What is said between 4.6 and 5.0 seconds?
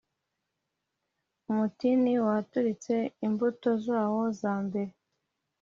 mbere,